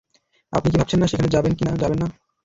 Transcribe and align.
আপনি 0.53 0.67
কি 0.71 0.77
ভাবছেন 0.77 0.99
না 1.01 1.07
সেখানে 1.07 1.29
যাবেন 1.29 1.53
কি 1.55 1.63
যাবেন 1.75 1.99
না? 2.01 2.07